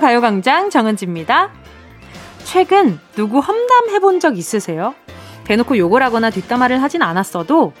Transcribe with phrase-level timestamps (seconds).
[0.00, 1.50] 가요광장 정은지입니다.
[2.44, 4.94] 최근 누구 험담 해본 적 있으세요?
[5.44, 7.72] 대놓고 욕을 하거나 뒷담화를 하진 않았어도,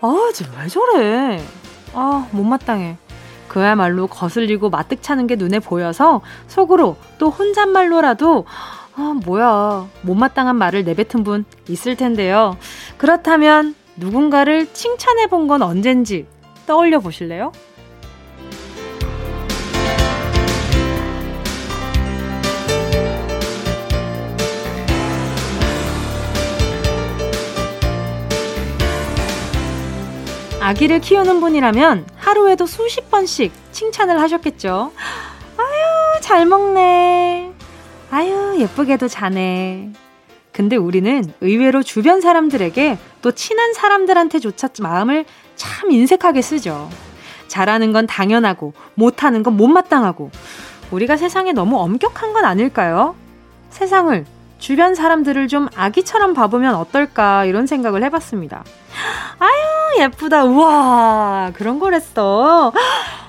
[0.00, 1.42] 아, 쟤왜 저래?
[1.94, 2.96] 아, 못마땅해.
[3.48, 8.46] 그야말로 거슬리고 마뜩차는 게 눈에 보여서 속으로 또 혼잣말로라도
[8.96, 9.86] 아, 뭐야.
[10.02, 12.56] 못마땅한 말을 내뱉은 분 있을 텐데요.
[12.96, 16.26] 그렇다면 누군가를 칭찬해 본 건 언젠지
[16.66, 17.52] 떠올려 보실래요?
[30.72, 34.90] 아기를 키우는 분이라면 하루에도 수십 번씩 칭찬을 하셨겠죠.
[35.58, 37.52] 아유, 잘 먹네.
[38.10, 39.90] 아유, 예쁘게도 자네.
[40.50, 46.88] 근데 우리는 의외로 주변 사람들에게 또 친한 사람들한테조차 마음을 참 인색하게 쓰죠.
[47.48, 50.30] 잘하는 건 당연하고, 못하는 건 못마땅하고,
[50.90, 53.14] 우리가 세상에 너무 엄격한 건 아닐까요?
[53.68, 54.24] 세상을,
[54.58, 58.64] 주변 사람들을 좀 아기처럼 봐보면 어떨까, 이런 생각을 해봤습니다.
[59.98, 60.44] 예쁘다.
[60.44, 62.72] 우와, 그런 거랬어.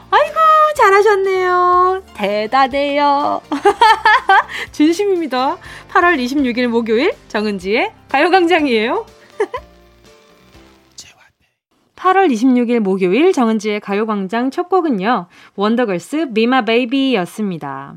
[0.10, 0.36] 아이고,
[0.76, 2.04] 잘하셨네요.
[2.14, 3.42] 대단해요.
[4.72, 5.58] 진심입니다.
[5.92, 9.06] 8월 26일 목요일 정은지의 가요광장이에요.
[11.96, 15.28] 8월 26일 목요일 정은지의 가요광장 첫 곡은요.
[15.56, 17.96] 원더걸스 미마 베이비였습니다.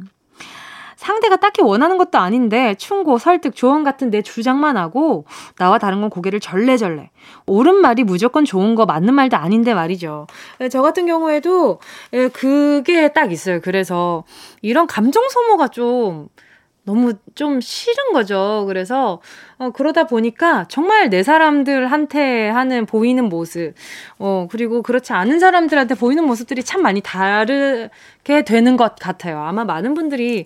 [1.07, 5.25] 상대가 딱히 원하는 것도 아닌데 충고, 설득, 조언 같은 내 주장만 하고
[5.57, 7.11] 나와 다른 건 고개를 절레절레.
[7.47, 10.27] 옳은 말이 무조건 좋은 거 맞는 말도 아닌데 말이죠.
[10.61, 11.79] 예, 저 같은 경우에도
[12.13, 13.61] 예, 그게 딱 있어요.
[13.61, 14.25] 그래서
[14.63, 16.29] 이런 감정 소모가 좀
[16.83, 18.65] 너무 좀 싫은 거죠.
[18.67, 19.21] 그래서
[19.59, 23.73] 어, 그러다 보니까 정말 내 사람들한테 하는 보이는 모습,
[24.19, 29.39] 어, 그리고 그렇지 않은 사람들한테 보이는 모습들이 참 많이 다르게 되는 것 같아요.
[29.41, 30.45] 아마 많은 분들이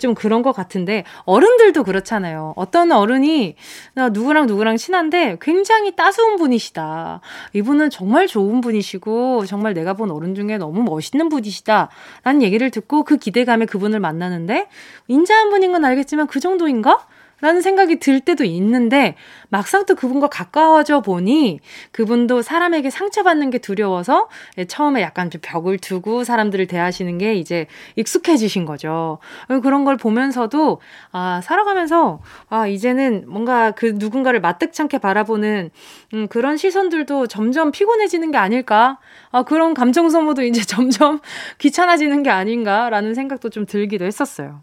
[0.00, 2.52] 좀 그런 것 같은데, 어른들도 그렇잖아요.
[2.56, 3.56] 어떤 어른이
[3.94, 7.20] 나 누구랑 누구랑 친한데 굉장히 따스운 분이시다.
[7.54, 11.88] 이분은 정말 좋은 분이시고, 정말 내가 본 어른 중에 너무 멋있는 분이시다.
[12.22, 14.68] 라는 얘기를 듣고 그 기대감에 그분을 만나는데,
[15.08, 17.06] 인자한 분인 건 알겠지만 그 정도인가?
[17.42, 19.16] 라는 생각이 들 때도 있는데
[19.48, 21.58] 막상 또 그분과 가까워져 보니
[21.90, 24.28] 그분도 사람에게 상처받는 게 두려워서
[24.68, 27.66] 처음에 약간 좀 벽을 두고 사람들을 대하시는 게 이제
[27.96, 29.18] 익숙해지신 거죠.
[29.62, 35.70] 그런 걸 보면서도 아, 살아가면서 아, 이제는 뭔가 그 누군가를 마뜩찮게 바라보는
[36.14, 38.98] 음, 그런 시선들도 점점 피곤해지는 게 아닐까?
[39.32, 41.18] 아, 그런 감정 소모도 이제 점점
[41.58, 44.60] 귀찮아지는 게 아닌가라는 생각도 좀 들기도 했었어요.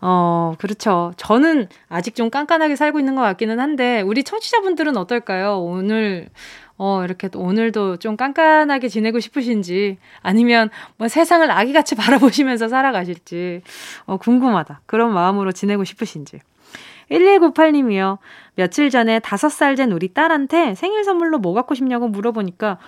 [0.00, 1.12] 어, 그렇죠.
[1.16, 5.58] 저는 아직 좀 깐깐하게 살고 있는 것 같기는 한데, 우리 청취자분들은 어떨까요?
[5.60, 6.28] 오늘,
[6.78, 13.62] 어, 이렇게 오늘도 좀 깐깐하게 지내고 싶으신지, 아니면 뭐 세상을 아기같이 바라보시면서 살아가실지,
[14.04, 14.82] 어, 궁금하다.
[14.86, 16.40] 그런 마음으로 지내고 싶으신지.
[17.10, 18.18] 1198님이요.
[18.56, 22.78] 며칠 전에 5살 된 우리 딸한테 생일 선물로 뭐 갖고 싶냐고 물어보니까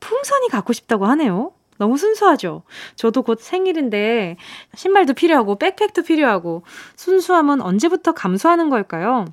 [0.00, 1.52] 풍선이 갖고 싶다고 하네요.
[1.78, 2.62] 너무 순수하죠?
[2.96, 4.36] 저도 곧 생일인데
[4.74, 6.62] 신발도 필요하고 백팩도 필요하고
[6.96, 9.24] 순수함은 언제부터 감소하는 걸까요?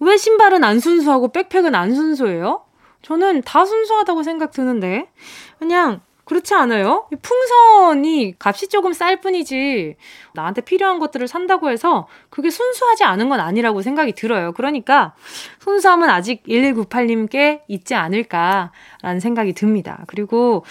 [0.00, 2.64] 왜 신발은 안 순수하고 백팩은 안 순수해요?
[3.02, 5.10] 저는 다 순수하다고 생각 드는데
[5.58, 7.08] 그냥 그렇지 않아요?
[7.22, 9.96] 풍선이 값이 조금 쌀 뿐이지
[10.34, 14.52] 나한테 필요한 것들을 산다고 해서 그게 순수하지 않은 건 아니라고 생각이 들어요.
[14.52, 15.14] 그러니까
[15.60, 20.04] 순수함은 아직 1198님께 있지 않을까라는 생각이 듭니다.
[20.06, 20.66] 그리고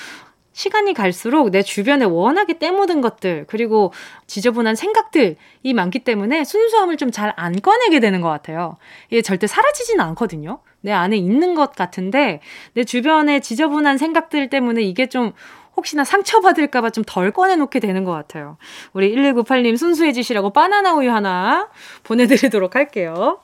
[0.58, 3.94] 시간이 갈수록 내 주변에 워낙에 때묻은 것들, 그리고
[4.26, 5.36] 지저분한 생각들이
[5.76, 8.78] 많기 때문에 순수함을 좀 잘 안 꺼내게 되는 것 같아요.
[9.12, 10.60] 이게 절대 사라지진 않거든요.
[10.82, 12.42] 내 안에 있는 것 같은데,
[12.74, 15.34] 내 주변에 지저분한 생각들 때문에 이게 좀
[15.76, 18.58] 혹시나 상처받을까봐 좀 덜 꺼내놓게 되는 것 같아요.
[18.94, 21.70] 우리 1198님 순수해지시라고 바나나 우유 하나
[22.04, 23.42] 보내드리도록 할게요.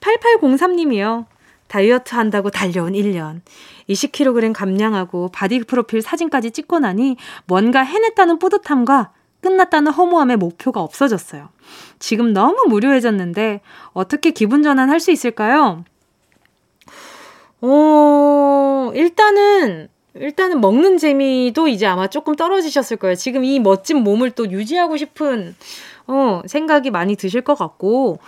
[0.00, 1.26] 8803님이요.
[1.68, 3.40] 다이어트 한다고 달려온 1년.
[3.88, 7.16] 20kg 감량하고 바디 프로필 사진까지 찍고 나니
[7.46, 11.48] 뭔가 해냈다는 뿌듯함과 끝났다는 허무함의 목표가 없어졌어요.
[11.98, 13.60] 지금 너무 무료해졌는데
[13.92, 15.84] 어떻게 기분 전환할 수 있을까요?
[17.60, 23.14] 어, 일단은 일단은 먹는 재미도 이제 아마 조금 떨어지셨을 거예요.
[23.14, 25.54] 지금 이 멋진 몸을 또 유지하고 싶은
[26.08, 28.18] 어, 생각이 많이 드실 것 같고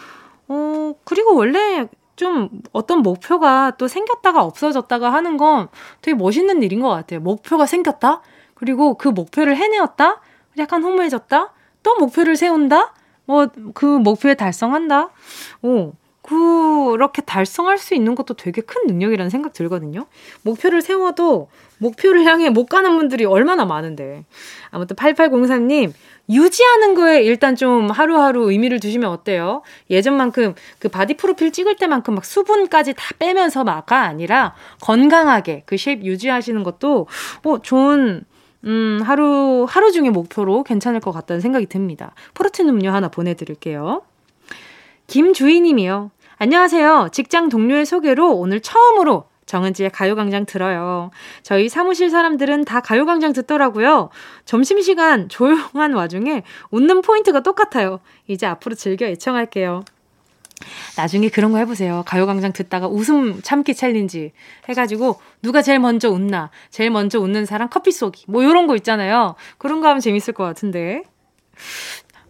[0.48, 1.88] 어, 그리고 원래
[2.20, 5.68] 좀 어떤 목표가 또 생겼다가 없어졌다가 하는 건
[6.02, 7.20] 되게 멋있는 일인 것 같아요.
[7.20, 8.20] 목표가 생겼다?
[8.52, 10.20] 그리고 그 목표를 해내었다?
[10.58, 11.54] 약간 허무해졌다?
[11.82, 12.92] 또 목표를 세운다?
[13.24, 15.08] 뭐, 그 목표에 달성한다?
[15.62, 20.04] 오, 그렇게 달성할 수 있는 것도 되게 큰 능력이라는 생각 들거든요.
[20.42, 21.48] 목표를 세워도
[21.80, 24.24] 목표를 향해 못 가는 분들이 얼마나 많은데.
[24.70, 25.92] 아무튼 8803님,
[26.28, 29.62] 유지하는 거에 일단 좀 하루하루 의미를 두시면 어때요?
[29.88, 36.04] 예전만큼 그 바디 프로필 찍을 때만큼 막 수분까지 다 빼면서 막가 아니라 건강하게 그 shape
[36.04, 37.08] 유지하시는 것도
[37.44, 38.24] 어, 좋은
[38.64, 42.12] 음, 하루, 하루 중에 목표로 괜찮을 것 같다는 생각이 듭니다.
[42.34, 44.02] 프로틴 음료 하나 보내 드릴게요.
[45.06, 46.10] 김주희 님이요.
[46.36, 47.08] 안녕하세요.
[47.12, 51.10] 직장 동료의 소개로 오늘 처음으로 정은지의 가요광장 들어요.
[51.42, 54.10] 저희 사무실 사람들은 다 가요광장 듣더라고요.
[54.44, 57.98] 점심시간 조용한 와중에 웃는 포인트가 똑같아요.
[58.28, 59.84] 이제 앞으로 즐겨 애청할게요.
[60.96, 62.04] 나중에 그런 거 해보세요.
[62.06, 64.32] 가요광장 듣다가 웃음 참기 챌린지
[64.68, 69.34] 해가지고 누가 제일 먼저 웃나, 제일 먼저 웃는 사람 커피 쏘기, 뭐 이런 거 있잖아요.
[69.58, 71.02] 그런 거 하면 재밌을 것 같은데.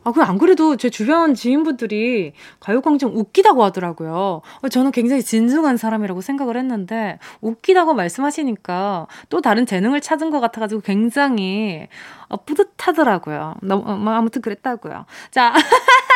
[0.05, 4.43] 아, 그 안 그래도 제 주변 지인분들이 가요광장 웃기다고 하더라고요.
[4.63, 10.81] 어, 저는 굉장히 진중한 사람이라고 생각을 했는데, 웃기다고 말씀하시니까 또 다른 재능을 찾은 것 같아가지고
[10.83, 11.89] 굉장히
[12.29, 13.57] 어, 뿌듯하더라고요.
[13.63, 15.05] 너무, 어, 뭐 아무튼 그랬다고요.
[15.31, 15.53] 자.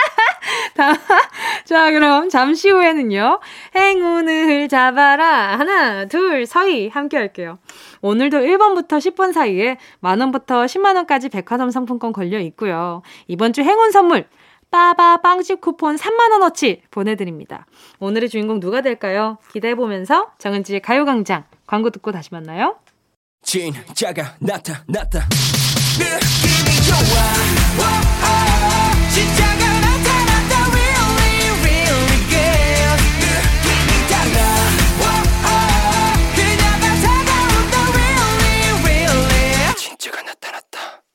[1.64, 3.40] 자, 그럼 잠시 후에는요.
[3.74, 5.58] 행운을 잡아라.
[5.58, 6.88] 하나, 둘, 서희.
[6.88, 7.58] 함께 할게요.
[8.00, 13.02] 오늘도 1번부터 10번 사이에 만원부터 10만원까지 백화점 상품권 걸려 있고요.
[13.28, 14.26] 이번 주 행운 선물.
[14.70, 17.64] 빠바 빵집 쿠폰 3만원어치 보내드립니다.
[18.00, 19.38] 오늘의 주인공 누가 될까요?
[19.52, 22.76] 기대해보면서 정은지의 가요광장 광고 듣고 다시 만나요.
[23.42, 25.28] 진짜가 나타났다.
[25.96, 28.23] 느낌이 좋아.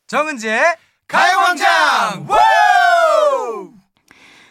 [0.10, 0.60] 정은지의
[1.08, 2.26] 가요광장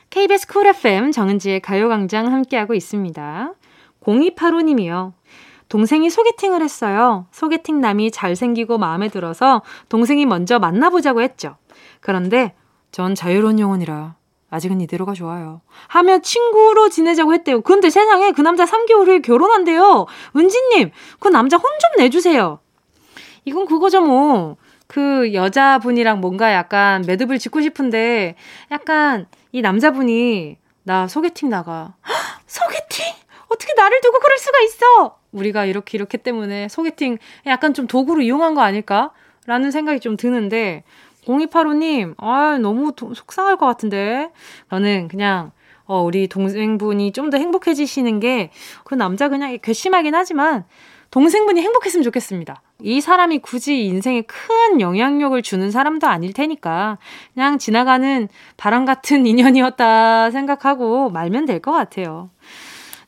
[0.09, 3.55] KBS 쿨 FM 정은지의 가요광장 함께하고 있습니다.
[4.01, 5.15] 0285님이요.
[5.69, 7.27] 동생이 소개팅을 했어요.
[7.33, 11.57] 소개팅 남이 잘생기고 마음에 들어서 동생이 먼저 만나보자고 했죠.
[11.99, 12.55] 그런데
[12.93, 14.15] 전 자유로운 영혼이라
[14.51, 15.61] 아직은 이대로가 좋아요.
[15.89, 17.63] 하며 친구로 지내자고 했대요.
[17.63, 20.07] 근데 세상에 그 남자 3개월 후에 결혼한대요.
[20.37, 22.61] 은지님, 그 남자 혼 좀 내주세요.
[23.45, 24.57] 이건 그거죠 뭐.
[24.89, 28.35] 그 여자분이랑 뭔가 약간 매듭을 짓고 싶은데
[28.73, 31.95] 약간 이 남자분이 나 소개팅 나가.
[32.09, 33.07] 헉, 소개팅?
[33.49, 35.19] 어떻게 나를 두고 그럴 수가 있어?
[35.33, 39.13] 우리가 이렇게 이렇게 때문에 소개팅 약간 좀 도구로 이용한 거 아닐까?
[39.47, 40.85] 라는 생각이 좀 드는데
[41.27, 44.31] 0285님, 아 너무 도, 속상할 것 같은데.
[44.71, 45.53] 저는 그냥
[45.85, 48.51] 어, 우리 동생분이 좀 더 행복해지시는 게
[48.85, 50.65] 그 남자 그냥 괘씸하긴 하지만
[51.11, 52.63] 동생분이 행복했으면 좋겠습니다.
[52.83, 56.99] 이 사람이 굳이 인생에 큰 영향력을 주는 사람도 아닐 테니까
[57.35, 62.31] 그냥 지나가는 바람 같은 인연이었다 생각하고 말면 될 것 같아요.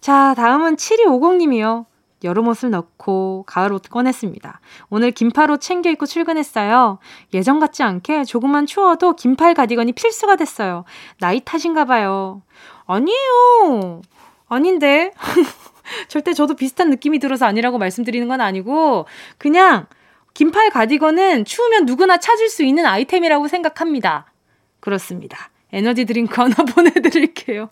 [0.01, 1.85] 자, 다음은 7250님이요.
[2.25, 4.61] 여름 옷을 넣고 가을 옷 꺼냈습니다.
[4.91, 6.99] 오늘 긴팔 옷 챙겨 입고 출근했어요.
[7.33, 10.85] 예전 같지 않게 조금만 추워도 긴팔 가디건이 필수가 됐어요.
[11.21, 12.43] 나이 탓인가 봐요.
[12.87, 14.03] 아니에요.
[14.49, 15.13] 아닌데.
[16.09, 19.07] 절대 저도 비슷한 느낌이 들어서 아니라고 말씀드리는 건 아니고
[19.39, 19.87] 그냥
[20.35, 24.33] 긴팔 가디건은 추우면 누구나 찾을 수 있는 아이템이라고 생각합니다.
[24.81, 25.51] 그렇습니다.
[25.73, 27.71] 에너지 드링크 하나 보내드릴게요.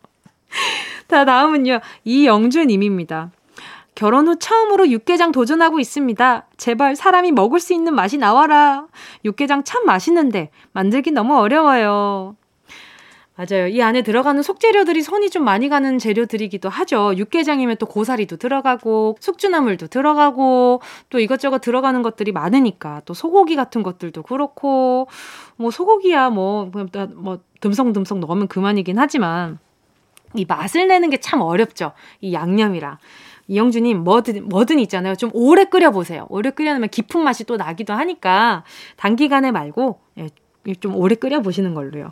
[1.08, 1.80] 자, 다음은요.
[2.04, 3.30] 이영주님입니다.
[3.94, 6.46] 결혼 후 처음으로 육개장 도전하고 있습니다.
[6.56, 8.86] 제발 사람이 먹을 수 있는 맛이 나와라.
[9.24, 12.36] 육개장 참 맛있는데 만들기 너무 어려워요.
[13.38, 13.68] 맞아요.
[13.68, 17.14] 이 안에 들어가는 속재료들이 손이 좀 많이 가는 재료들이기도 하죠.
[17.16, 24.24] 육개장이면 또 고사리도 들어가고 숙주나물도 들어가고 또 이것저것 들어가는 것들이 많으니까 또 소고기 같은 것들도
[24.24, 25.06] 그렇고
[25.54, 26.68] 뭐 소고기야 뭐,
[27.14, 29.60] 뭐 듬성듬성 넣으면 그만이긴 하지만
[30.34, 31.92] 이 맛을 내는 게 참 어렵죠.
[32.20, 32.98] 이 양념이랑.
[33.46, 35.14] 이영주님, 뭐든, 뭐든 있잖아요.
[35.14, 36.26] 좀 오래 끓여 보세요.
[36.28, 38.64] 오래 끓여놓으면 깊은 맛이 또 나기도 하니까
[38.96, 40.28] 단기간에 말고 예,
[40.80, 42.10] 좀 오래 끓여 보시는 걸로요.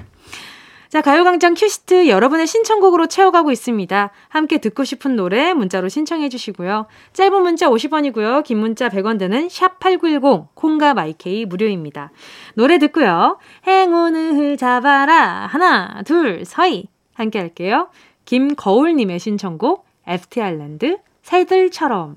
[0.88, 4.10] 자, 가요광장 큐시트 여러분의 신청곡으로 채워가고 있습니다.
[4.28, 6.86] 함께 듣고 싶은 노래 문자로 신청해 주시고요.
[7.12, 8.44] 짧은 문자 50원이고요.
[8.44, 12.12] 긴 문자 100원 드는 샵8910 콩과 마이케이 무료입니다.
[12.54, 13.38] 노래 듣고요.
[13.66, 15.46] 행운을 잡아라.
[15.46, 16.88] 하나, 둘, 서희.
[17.14, 17.88] 함께 할게요.
[18.26, 22.16] 김거울님의 신청곡 FT 아일랜드 새들처럼.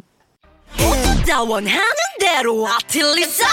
[1.47, 1.79] 원하는
[2.19, 3.45] 대로 아틀리사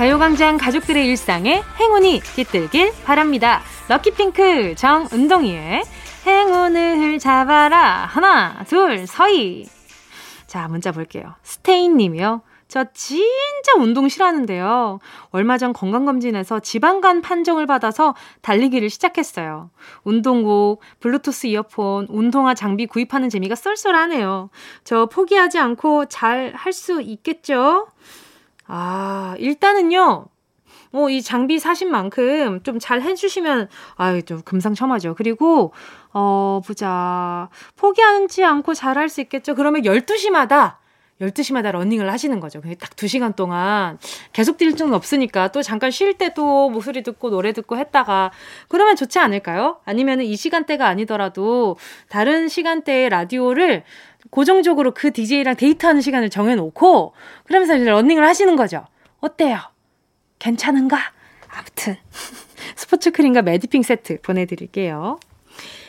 [0.00, 3.60] 가요광장 가족들의 일상에 행운이 깃들길 바랍니다.
[3.90, 5.82] 럭키핑크 정은동이의
[6.24, 8.06] 행운을 잡아라.
[8.06, 9.66] 하나, 둘, 서희.
[10.46, 11.34] 자, 문자 볼게요.
[11.42, 12.40] 스테인 님이요.
[12.66, 15.00] 저 진짜 운동 싫어하는데요.
[15.32, 19.70] 얼마 전 건강검진에서 지방간 판정을 받아서 달리기를 시작했어요.
[20.04, 24.50] 운동복, 블루투스 이어폰, 운동화 장비 구입하는 재미가 쏠쏠하네요.
[24.84, 27.88] 저 포기하지 않고 잘 할 수 있겠죠?
[28.72, 30.26] 아, 일단은요.
[30.92, 35.14] 뭐, 이 장비 사신 만큼 좀 잘 해주시면, 아유, 좀 금상첨화죠.
[35.16, 35.72] 그리고,
[36.12, 37.48] 어, 보자.
[37.76, 39.54] 포기하지 않고 잘할 수 있겠죠.
[39.56, 40.76] 그러면 12시마다
[41.20, 42.62] 12시마다 러닝을 하시는 거죠.
[42.80, 43.98] 딱 2시간 동안
[44.32, 48.30] 계속 뛸 수는 없으니까 또 잠깐 쉴 때 또 목소리 듣고 노래 듣고 했다가
[48.68, 49.80] 그러면 좋지 않을까요?
[49.84, 51.76] 아니면 이 시간대가 아니더라도
[52.08, 53.84] 다른 시간대에 라디오를
[54.30, 58.84] 고정적으로 그 DJ랑 데이트하는 시간을 정해놓고 그러면서 이제 러닝을 하시는 거죠.
[59.20, 59.58] 어때요?
[60.38, 60.98] 괜찮은가?
[61.48, 61.96] 아무튼
[62.76, 65.18] 스포츠 크림과 매디핑 세트 보내드릴게요.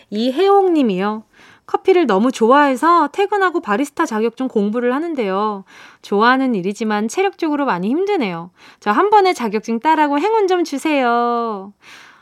[0.10, 1.24] 이혜옥 님이요.
[1.66, 5.64] 커피를 너무 좋아해서 퇴근하고 바리스타 자격증 공부를 하는데요.
[6.02, 8.52] 좋아하는 일이지만 체력적으로 많이 힘드네요.
[8.82, 11.72] 저 한 번에 자격증 따라고 행운 좀 주세요.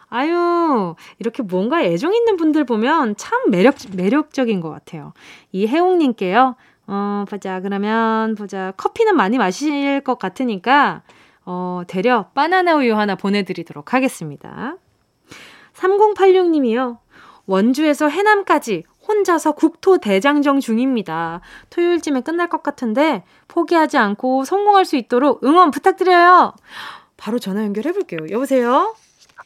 [0.10, 5.14] 아유, 이렇게 뭔가 애정 있는 분들 보면 참 매력, 매력적인 것 같아요.
[5.52, 6.56] 이혜웅님께요.
[6.88, 7.60] 어, 보자.
[7.62, 8.74] 그러면, 보자.
[8.78, 11.04] 커피는 많이 마실 것 같으니까,
[11.46, 14.76] 어, 되려 바나나 우유 하나 보내드리도록 하겠습니다.
[15.74, 16.98] 3086님이요.
[17.46, 21.42] 원주에서 해남까지 혼자서 국토 대장정 중입니다.
[21.72, 26.54] 토요일쯤에 끝날 것 같은데 포기하지 않고 성공할 수 있도록 응원 부탁드려요.
[27.18, 28.20] 바로 전화 연결해 볼게요.
[28.30, 28.94] 여보세요?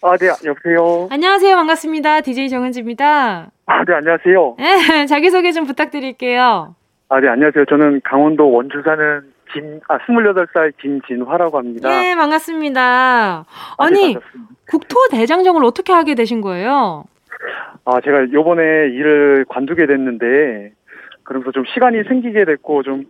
[0.05, 1.07] 아, 네, 여보세요?
[1.09, 1.55] 안녕하세요.
[1.55, 2.19] 반갑습니다.
[2.21, 3.51] DJ 정은지입니다.
[3.65, 4.55] 아, 네, 안녕하세요.
[4.59, 6.75] 네, 자기소개 좀 부탁드릴게요.
[7.07, 7.63] 아, 네, 안녕하세요.
[7.69, 11.87] 저는 강원도 원주 사는 김, 아, 28살 김진화라고 합니다.
[11.87, 13.45] 네, 반갑습니다.
[13.77, 14.19] 아, 니 네,
[14.69, 17.05] 국토 대장정을 어떻게 하게 되신 거예요?
[17.85, 20.73] 아, 제가 요번에 일을 관두게 됐는데,
[21.23, 23.05] 그러면서 좀 시간이 생기게 됐고, 좀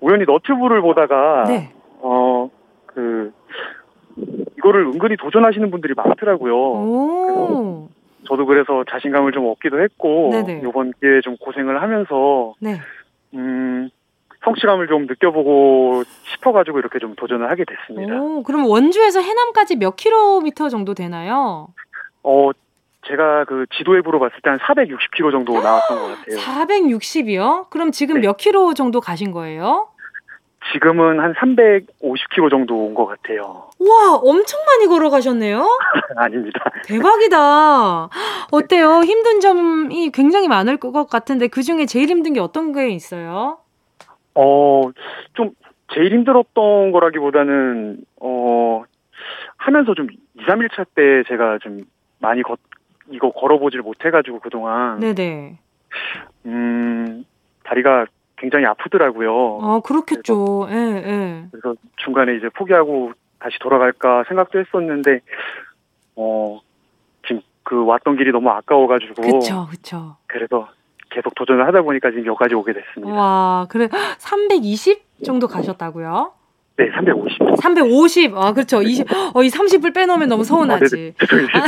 [0.00, 1.72] 우연히 너튜브를 보다가, 네.
[2.00, 2.48] 어,
[2.86, 3.32] 그,
[4.68, 7.88] 이거를 은근히 도전하시는 분들이 많더라고요.
[8.26, 10.62] 저도 그래서 자신감을 좀 얻기도 했고, 네네.
[10.62, 12.78] 요번 기회에 좀 고생을 하면서, 네.
[13.34, 13.88] 음,
[14.44, 16.02] 성취감을 좀 느껴보고
[16.34, 18.14] 싶어가지고 이렇게 좀 도전을 하게 됐습니다.
[18.20, 21.68] 오, 그럼 원주에서 해남까지 몇 킬로미터 정도 되나요?
[22.22, 22.50] 어,
[23.06, 26.36] 제가 그 지도 앱으로 봤을 때 한 460km 정도 나왔던 것 같아요.
[26.36, 27.70] 460이요?
[27.70, 28.20] 그럼 지금 네.
[28.22, 29.88] 몇 킬로 정도 가신 거예요?
[30.72, 33.68] 지금은 한 350km 정도 온 것 같아요.
[33.78, 35.66] 와, 엄청 많이 걸어가셨네요?
[36.16, 36.64] 아닙니다.
[36.84, 38.08] 대박이다.
[38.50, 39.00] 어때요?
[39.04, 43.58] 힘든 점이 굉장히 많을 것 같은데 그 중에 제일 힘든 게 어떤 게 있어요?
[44.34, 44.82] 어,
[45.34, 45.50] 좀
[45.94, 48.82] 제일 힘들었던 거라기보다는 어
[49.56, 51.78] 하면서 좀 2, 3일 차 때 제가 좀
[52.20, 52.58] 많이 걷,
[53.10, 54.98] 이거 걸어보질 못해가지고 그동안.
[55.00, 55.58] 네네.
[56.46, 57.24] 음,
[57.64, 58.06] 다리가
[58.40, 59.58] 굉장히 아프더라고요.
[59.62, 60.66] 아, 그렇겠죠.
[60.68, 61.44] 그래서, 예, 예.
[61.50, 65.20] 그래서 중간에 이제 포기하고 다시 돌아갈까 생각도 했었는데,
[66.16, 66.60] 어,
[67.26, 69.22] 지금 그 왔던 길이 너무 아까워가지고.
[69.22, 70.16] 그쵸, 그쵸.
[70.26, 70.68] 그래서
[71.10, 73.12] 계속 도전을 하다 보니까 지금 여기까지 오게 됐습니다.
[73.12, 73.88] 와, 그래.
[74.18, 76.32] 320 정도 가셨다고요?
[76.76, 77.60] 네, 350.
[77.60, 78.36] 350.
[78.36, 78.82] 아, 그렇죠.
[78.82, 81.14] 20, 어, 이 30을 빼놓으면 너무 서운하지.
[81.18, 81.66] 아,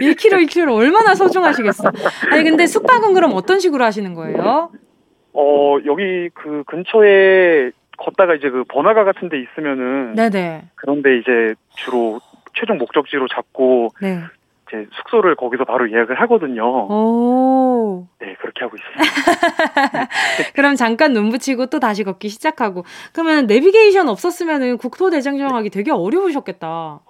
[0.00, 1.92] 1kg, 1kg 얼마나 소중하시겠어.
[2.32, 4.72] 아니, 근데 숙박은 그럼 어떤 식으로 하시는 거예요?
[5.32, 10.14] 어, 여기 그 근처에 걷다가 이제 그 번화가 같은 데 있으면은.
[10.14, 10.70] 네네.
[10.74, 12.20] 그런데 이제 주로
[12.54, 13.90] 최종 목적지로 잡고.
[14.00, 14.20] 네.
[14.70, 16.62] 제 숙소를 거기서 바로 예약을 하거든요.
[16.64, 18.06] 오.
[18.20, 20.06] 네, 그렇게 하고 있어요.
[20.54, 22.84] 그럼 잠깐 눈 붙이고 또 다시 걷기 시작하고.
[23.12, 27.00] 그러면 내비게이션 없었으면은 국토 대장정하기 되게 어려우셨겠다.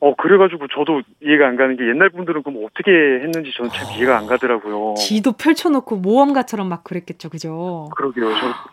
[0.00, 4.16] 어, 그래가지고 저도 이해가 안 가는 게 옛날 분들은 그럼 어떻게 했는지 저는 참 이해가
[4.16, 4.94] 안 가더라고요.
[4.94, 7.88] 지도 펼쳐놓고 모험가처럼 막 그랬겠죠, 그죠?
[7.94, 8.30] 그러게요.
[8.30, 8.70] 저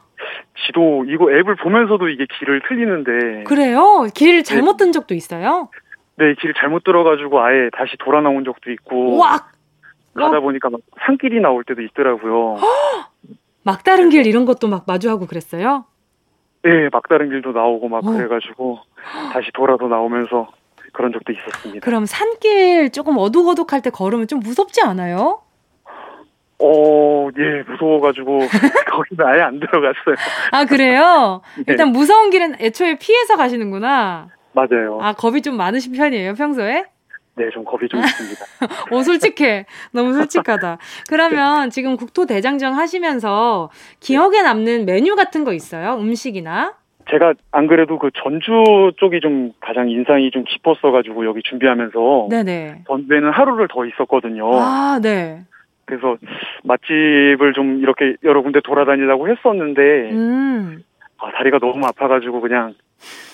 [0.65, 3.43] 지도 이거 앱을 보면서도 이게 길을 틀리는데.
[3.43, 4.07] 그래요?
[4.15, 4.85] 길 잘못 네.
[4.85, 5.69] 든 적도 있어요?
[6.15, 9.17] 네, 길 잘못 들어가지고 아예 다시 돌아 나온 적도 있고.
[9.17, 9.37] 와!
[10.15, 12.57] 가다 보니까 막 산길이 나올 때도 있더라고요.
[13.63, 15.85] 막다른 길 이런 것도 막 마주하고 그랬어요?
[16.63, 18.11] 네, 막다른 길도 나오고 막 어.
[18.11, 18.79] 그래가지고
[19.33, 20.47] 다시 돌아서 나오면서
[20.93, 21.83] 그런 적도 있었습니다.
[21.83, 25.41] 그럼 산길 조금 어둑어둑할 때 걸으면 좀 무섭지 않아요?
[26.59, 28.39] 어, 예, 무서워가지고
[28.91, 30.15] 거기는 아예 안 들어갔어요.
[30.51, 31.41] 아 그래요?
[31.57, 31.63] 네.
[31.67, 34.29] 일단 무서운 길은 애초에 피해서 가시는구나.
[34.53, 34.97] 맞아요.
[35.01, 36.85] 아, 겁이 좀 많으신 편이에요, 평소에?
[37.35, 38.45] 네, 좀 겁이 좀 있습니다.
[38.91, 39.67] 오, 솔직해.
[39.91, 40.79] 너무 솔직하다.
[41.07, 45.93] 그러면 지금 국토대장정 하시면서 기억에 남는 메뉴 같은 거 있어요?
[45.99, 46.73] 음식이나?
[47.09, 52.27] 제가 안 그래도 그 전주 쪽이 좀 가장 인상이 좀 깊었어가지고 여기 준비하면서.
[52.29, 52.83] 네네.
[52.87, 54.49] 전주에는 하루를 더 있었거든요.
[54.53, 55.43] 아, 네.
[55.85, 56.17] 그래서
[56.63, 60.83] 맛집을 좀 이렇게 여러 군데 돌아다니려고 했었는데, 음.
[61.17, 62.73] 아, 다리가 너무 아파가지고 그냥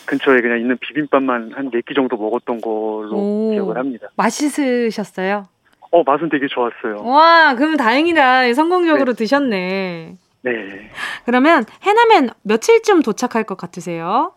[0.05, 4.07] 근처에 그냥 있는 비빔밥만 한 4끼 정도 먹었던 걸로 오, 기억을 합니다.
[4.15, 5.45] 맛있으셨어요?
[5.91, 7.03] 어, 맛은 되게 좋았어요.
[7.07, 8.53] 와, 그럼 다행이다.
[8.53, 9.17] 성공적으로 네.
[9.17, 10.15] 드셨네.
[10.43, 10.89] 네.
[11.25, 14.33] 그러면 해남엔 며칠쯤 도착할 것 같으세요?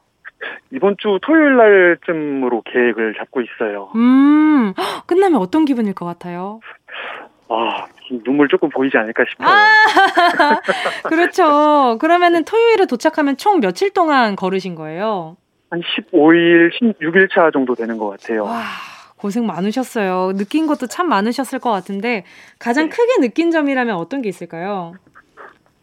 [0.73, 3.91] 이번 주 토요일 날쯤으로 계획을 잡고 있어요.
[3.97, 4.73] 음,
[5.07, 6.61] 끝나면 어떤 기분일 것 같아요?
[7.49, 7.87] 아,
[8.25, 9.49] 눈물 조금 보이지 않을까 싶어요.
[9.49, 10.61] 아,
[11.09, 11.99] 그렇죠.
[12.01, 15.37] 그러면은 토요일에 도착하면 총 며칠 동안 걸으신 거예요?
[15.71, 18.45] 한 15일, 16일 차 정도 되는 것 같아요.
[18.45, 18.63] 와,
[19.17, 20.33] 고생 많으셨어요.
[20.37, 22.25] 느낀 것도 참 많으셨을 것 같은데
[22.59, 22.97] 가장 네.
[22.97, 24.95] 크게 느낀 점이라면 어떤 게 있을까요?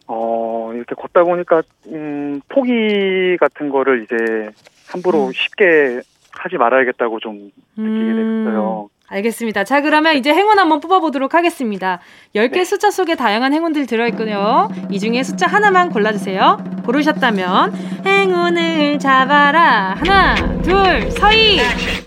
[0.06, 4.50] 어, 이렇게 걷다 보니까, 음, 포기 같은 거를 이제
[4.86, 5.32] 함부로 음.
[5.32, 8.44] 쉽게 하지 말아야겠다고 좀 느끼게 음.
[8.44, 8.88] 됐어요.
[9.08, 9.64] 알겠습니다.
[9.64, 12.00] 자, 그러면 이제 행운 한번 뽑아보도록 하겠습니다.
[12.34, 12.64] 10개 네.
[12.64, 14.68] 숫자 속에 다양한 행운들이 들어있군요.
[14.90, 16.82] 이 중에 숫자 하나만 골라주세요.
[16.84, 19.94] 고르셨다면, 행운을 잡아라.
[19.98, 21.58] 하나, 둘, 서희.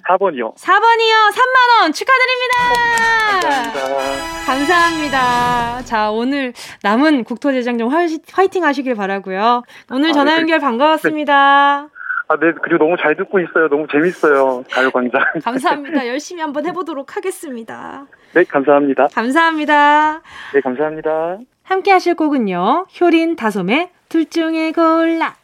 [0.08, 0.56] 4번이요.
[0.56, 1.32] 4번이요.
[1.34, 3.42] 3만원 축하드립니다.
[3.42, 4.46] 감사합니다.
[4.46, 5.82] 감사합니다.
[5.86, 7.92] 자, 오늘 남은 국토대장정
[8.32, 10.40] 화이팅 하시길 바라고요 오늘 아, 전화 네.
[10.40, 11.90] 연결 반가웠습니다.
[12.30, 13.70] 아, 네, 그리고 너무 잘 듣고 있어요.
[13.70, 14.64] 너무 재밌어요.
[14.70, 15.22] 가요광장.
[15.44, 16.08] 감사합니다.
[16.08, 18.06] 열심히 한번 해보도록 하겠습니다.
[18.34, 19.08] 네, 감사합니다.
[19.14, 20.22] 감사합니다.
[20.54, 21.38] 네, 감사합니다.
[21.64, 22.88] 함께 하실 곡은요.
[23.00, 25.36] 효린 다솜의 둘 중에 골라.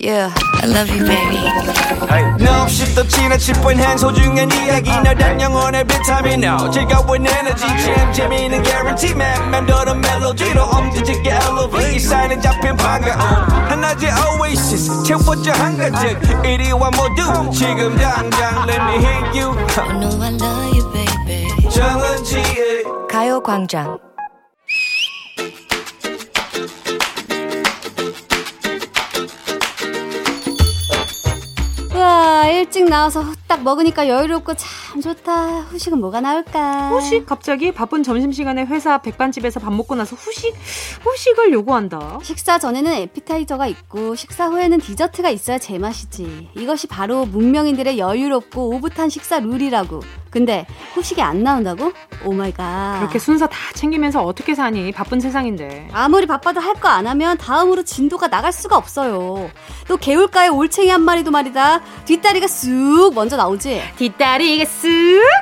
[0.00, 0.30] Yeah,
[0.62, 1.42] I love you, baby.
[2.40, 4.90] No, 없이 또 지나칠 뻔한 소중한 이야기.
[4.90, 6.44] 너란 영혼의 비타민.
[6.44, 7.66] No 즐거운 에너지.
[7.66, 9.12] 참 재미있는 guarantee.
[9.14, 13.18] man 맘대로 멜로디로 엄지짓게 elevate 이 사인은 잡힌 반가움
[13.68, 15.02] 하나의 oasis.
[15.04, 16.44] 채워져 한가득.
[16.44, 19.56] 이리와 모두 지금 당장 let me hit you.
[19.76, 21.70] I know I love you, baby.
[21.70, 23.98] 정은지의 가요광장
[31.96, 35.60] 우와 일찍 나와서 후딱 먹으니까 여유롭고 참 좋다.
[35.62, 36.90] 후식은 뭐가 나올까?
[36.90, 37.24] 후식?
[37.24, 40.54] 갑자기 바쁜 점심시간에 회사 백반집에서 밥 먹고 나서 후식?
[41.00, 42.18] 후식을 요구한다.
[42.22, 46.50] 식사 전에는 에피타이저가 있고 식사 후에는 디저트가 있어야 제맛이지.
[46.54, 51.92] 이것이 바로 문명인들의 여유롭고 오붓한 식사 룰이라고 근데 후식이 안 나온다고?
[52.24, 52.98] oh my god.
[53.00, 54.92] 그렇게 순서 다 챙기면서 어떻게 사니?
[54.92, 55.88] 바쁜 세상인데.
[55.92, 59.50] 아무리 바빠도 할 거 안 하면 다음으로 진도가 나갈 수가 없어요.
[59.88, 61.80] 또 개울가에 올챙이 한 마리도 말이다.
[62.04, 63.82] 뒷다리가 쑥 먼저 나오지.
[63.96, 64.90] 뒷다리가 쑥.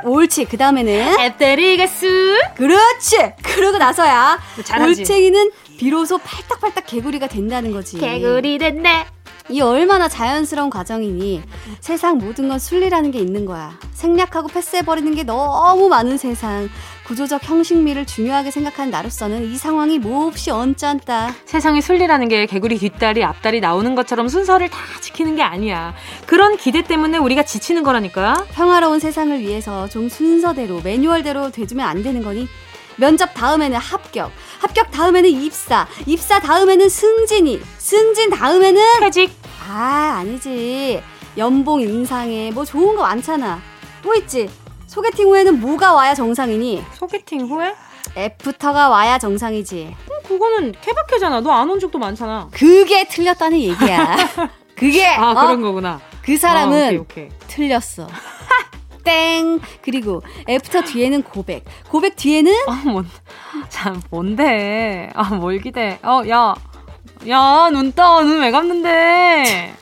[0.04, 0.44] 옳지.
[0.46, 2.08] 그 다음에는 앞다리가 쑥.
[2.56, 3.32] 그렇지.
[3.42, 5.00] 그러고 나서야 잘하지.
[5.02, 7.98] 올챙이는 비로소 팔딱팔딱 개구리가 된다는 거지.
[7.98, 9.06] 개구리 됐네.
[9.50, 11.42] 이 얼마나 자연스러운 과정이니
[11.80, 13.78] 세상 모든 건 순리라는 게 있는 거야.
[13.92, 16.70] 생략하고 패스해버리는 게 너무 많은 세상.
[17.06, 21.34] 구조적 형식미를 중요하게 생각하는 나로서는 이 상황이 몹시 언짢다.
[21.44, 25.94] 세상의 순리라는 게 개구리 뒷다리, 앞다리 나오는 것처럼 순서를 다 지키는 게 아니야.
[26.26, 28.46] 그런 기대 때문에 우리가 지치는 거라니까.
[28.52, 32.48] 평화로운 세상을 위해서 좀 순서대로, 매뉴얼대로 돼주면 안 되는 거니?
[32.96, 39.32] 면접 다음에는 합격, 합격 다음에는 입사, 입사 다음에는 승진이, 승진 다음에는 퇴직.
[39.68, 41.02] 아, 아니지.
[41.36, 43.60] 연봉 인상에 뭐 좋은 거 많잖아.
[44.02, 44.48] 또 있지.
[44.86, 46.84] 소개팅 후에는 뭐가 와야 정상이니?
[46.94, 47.74] 소개팅 후에?
[48.16, 49.96] 애프터가 와야 정상이지.
[49.98, 51.40] 음, 그거는 케바케잖아.
[51.40, 52.48] 너 안 온 적도 많잖아.
[52.52, 54.16] 그게 틀렸다는 얘기야.
[54.76, 55.34] 그게 아 어?
[55.34, 56.00] 그런 거구나.
[56.22, 57.28] 그 사람은 아, 오케이, 오케이.
[57.48, 58.06] 틀렸어.
[59.04, 59.60] 땡.
[59.82, 61.64] 그리고 애프터 뒤에는 고백.
[61.90, 63.08] 고백 뒤에는 아, 뭔,
[63.68, 65.10] 참 뭔데?
[65.14, 65.98] 아, 뭘 기대?
[66.02, 66.54] 어, 야,
[67.28, 69.74] 야, 눈 떠, 눈 왜 감는데?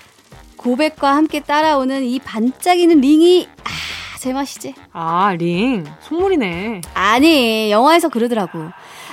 [0.57, 4.75] 고백과 함께 따라오는 이 반짝이는 링이 아, 제 맛이지.
[4.93, 5.85] 아, 링.
[6.03, 6.83] 속물이네.
[6.95, 8.61] 아니, 영화에서 그러더라고.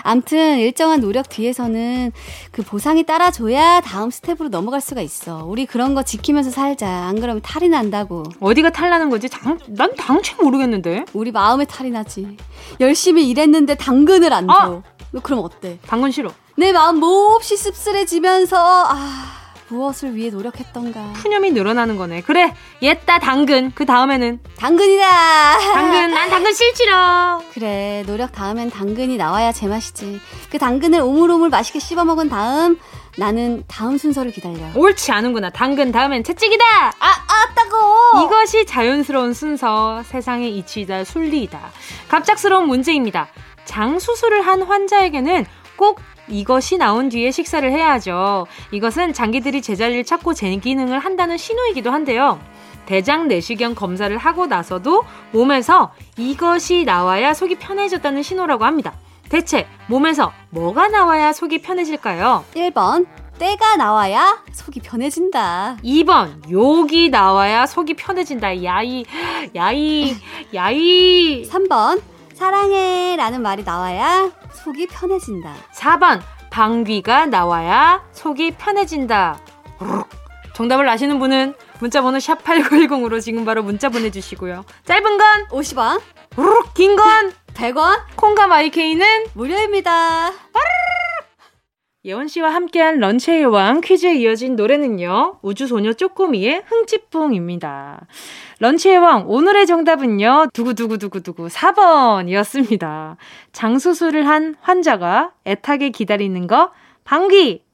[0.03, 2.11] 암튼 일정한 노력 뒤에서는
[2.51, 5.45] 그 보상이 따라줘야 다음 스텝으로 넘어갈 수가 있어.
[5.45, 6.87] 우리 그런 거 지키면서 살자.
[6.87, 8.23] 안 그러면 탈이 난다고.
[8.39, 9.29] 어디가 탈 나는 거지?
[9.29, 11.05] 당, 난 당최 모르겠는데.
[11.13, 12.37] 우리 마음에 탈이 나지.
[12.79, 14.53] 열심히 일했는데 당근을 안 줘.
[14.53, 14.81] 아!
[15.23, 15.79] 그럼 어때?
[15.87, 16.31] 당근 싫어.
[16.55, 18.57] 내 마음 몹시 씁쓸해지면서
[18.89, 19.38] 아
[19.69, 21.13] 무엇을 위해 노력했던가.
[21.13, 22.21] 푸념이 늘어나는 거네.
[22.21, 23.71] 그래, 옛다 당근.
[23.73, 25.59] 그 다음에는 당근이다.
[25.73, 27.41] 당근, 난 당근 싫지러.
[27.53, 30.19] 그래, 노력 다음엔 당근이 나와야 제맛이지.
[30.51, 32.79] 그 당근을 오물오물 맛있게 씹어 먹은 다음
[33.17, 34.57] 나는 다음 순서를 기다려.
[34.75, 35.49] 옳지 않은구나.
[35.49, 36.63] 당근 다음엔 채찍이다.
[36.99, 38.25] 아, 아따고.
[38.25, 41.59] 이것이 자연스러운 순서, 세상의 이치이다, 순리이다.
[42.07, 43.27] 갑작스러운 문제입니다.
[43.65, 45.99] 장 수술을 한 환자에게는 꼭
[46.29, 48.47] 이것이 나온 뒤에 식사를 해야죠.
[48.71, 52.39] 이것은 장기들이 제자리를 찾고 재기능을 한다는 신호이기도 한데요.
[52.85, 58.93] 대장 내시경 검사를 하고 나서도 몸에서 이것이 나와야 속이 편해졌다는 신호라고 합니다.
[59.29, 62.45] 대체 몸에서 뭐가 나와야 속이 편해질까요?
[62.55, 63.05] 1번
[63.37, 65.77] 때가 나와야 속이 편해진다.
[65.83, 68.63] 2번 욕이 나와야 속이 편해진다.
[68.63, 69.05] 야이
[69.55, 70.15] 야이
[70.53, 72.01] 야이 3번
[72.33, 75.53] 사랑해 라는 말이 나와야 속이 편해진다.
[75.73, 79.39] 4번 방귀가 나와야 속이 편해진다.
[80.53, 84.65] 정답을 아시는 분은 문자번호 샵8910으로 지금 바로 문자 보내주시고요.
[84.85, 86.01] 짧은 건 50원,
[86.73, 90.31] 긴 건 100원, 콩과 마이케이는 무료입니다.
[92.05, 95.39] 예원 씨와 함께한 런치의 왕 퀴즈에 이어진 노래는요.
[95.41, 98.07] 우주소녀 쪼꼬미의 흥찌뿡입니다.
[98.59, 100.47] 런치의 왕 오늘의 정답은요.
[100.53, 103.17] 두구두구두구두구 4번이었습니다.
[103.51, 106.71] 장수술을 한 환자가 애타게 기다리는 거
[107.03, 107.65] 방귀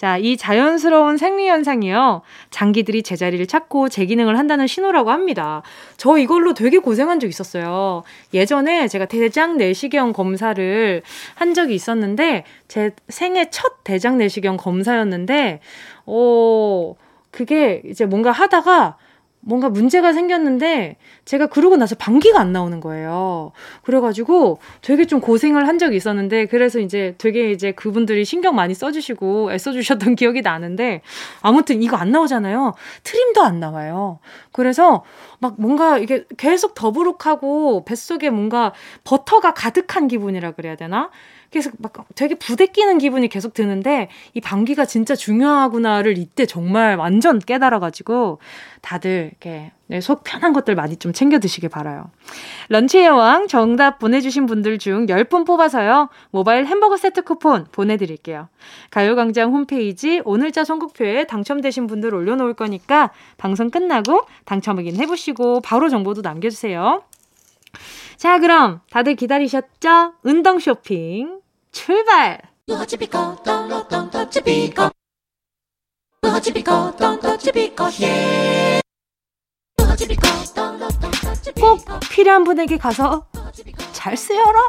[0.00, 2.22] 자, 이 자연스러운 생리현상이요.
[2.48, 5.60] 장기들이 제자리를 찾고 재기능을 한다는 신호라고 합니다.
[5.98, 8.02] 저 이걸로 되게 고생한 적 있었어요.
[8.32, 11.02] 예전에 제가 대장 내시경 검사를
[11.34, 15.60] 한 적이 있었는데, 제 생애 첫 대장 내시경 검사였는데,
[16.06, 16.94] 어,
[17.30, 18.96] 그게 이제 뭔가 하다가
[19.42, 23.52] 뭔가 문제가 생겼는데 제가 그러고 나서 방귀가 안 나오는 거예요.
[23.82, 29.52] 그래가지고 되게 좀 고생을 한 적이 있었는데 그래서 이제 되게 이제 그분들이 신경 많이 써주시고
[29.52, 31.00] 애써주셨던 기억이 나는데
[31.40, 32.74] 아무튼 이거 안 나오잖아요.
[33.02, 34.18] 트림도 안 나와요.
[34.52, 35.04] 그래서
[35.38, 38.74] 막 뭔가 이게 계속 더부룩하고 뱃속에 뭔가
[39.04, 41.10] 버터가 가득한 기분이라 그래야 되나?
[41.50, 48.38] 그래서 막 되게 부대끼는 기분이 계속 드는데 이 방귀가 진짜 중요하구나를 이때 정말 완전 깨달아가지고
[48.82, 52.10] 다들 이렇게 네, 속 편한 것들 많이 좀 챙겨 드시길 바라요.
[52.68, 56.08] 런치의 여왕 정답 보내주신 분들 중 10분 뽑아서요.
[56.30, 58.48] 모바일 햄버거 세트 쿠폰 보내드릴게요.
[58.92, 66.20] 가요광장 홈페이지 오늘자 선곡표에 당첨되신 분들 올려놓을 거니까 방송 끝나고 당첨 확인 해보시고 바로 정보도
[66.20, 67.02] 남겨주세요.
[68.16, 70.12] 자, 그럼 다들 기다리셨죠?
[70.22, 71.39] 운동 쇼핑
[71.72, 72.40] 출발!
[81.60, 83.26] 꼭 필요한 분에게 가서
[83.92, 84.66] 잘 쓰여라!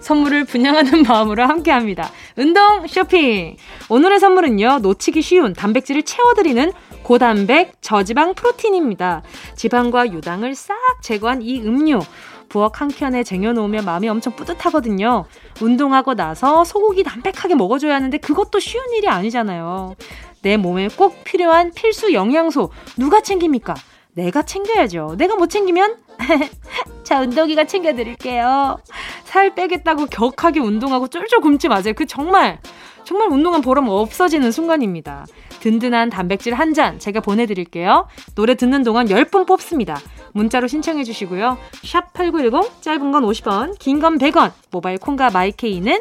[0.00, 2.10] 선물을 분양하는 마음으로 함께 합니다.
[2.36, 3.56] 운동 쇼핑!
[3.88, 6.72] 오늘의 선물은요, 놓치기 쉬운 단백질을 채워드리는
[7.02, 9.22] 고단백 저지방 프로틴입니다.
[9.56, 12.00] 지방과 유당을 싹 제거한 이 음료.
[12.48, 15.24] 부엌 한켠에 쟁여놓으면 마음이 엄청 뿌듯하거든요.
[15.60, 19.94] 운동하고 나서 소고기 담백하게 먹어줘야 하는데 그것도 쉬운 일이 아니잖아요.
[20.42, 23.74] 내 몸에 꼭 필요한 필수 영양소 누가 챙깁니까?
[24.12, 25.14] 내가 챙겨야죠.
[25.16, 25.96] 내가 못 챙기면
[27.04, 28.78] 자 운동이가 챙겨드릴게요.
[29.24, 31.94] 살 빼겠다고 격하게 운동하고 쫄쫄 굶지 마세요.
[31.96, 32.60] 그 정말
[33.08, 35.24] 정말 운동한 보람 없어지는 순간입니다.
[35.60, 38.06] 든든한 단백질 한 잔 제가 보내드릴게요.
[38.34, 39.98] 노래 듣는 동안 10분 뽑습니다.
[40.34, 41.56] 문자로 신청해 주시고요.
[41.86, 44.52] 샵 8910 짧은 건 50원, 긴 건 100원.
[44.70, 45.98] 모바일 콩과 마이케이는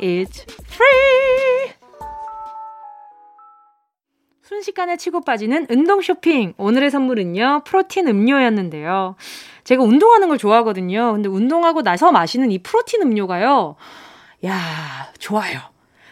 [0.00, 1.72] It's free.
[4.42, 6.54] 순식간에 치고 빠지는 운동 쇼핑.
[6.56, 9.14] 오늘의 선물은요, 프로틴 음료였는데요.
[9.62, 11.12] 제가 운동하는 걸 좋아하거든요.
[11.12, 13.76] 근데 운동하고 나서 마시는 이 프로틴 음료가요,
[14.46, 14.58] 야,
[15.20, 15.69] 좋아요.